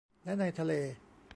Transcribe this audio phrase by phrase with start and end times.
[0.23, 0.73] และในทะเล